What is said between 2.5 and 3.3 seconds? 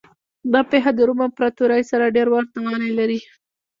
والی لري.